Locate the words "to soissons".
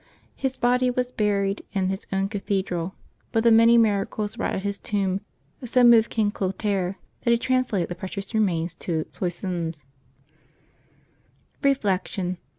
8.73-9.85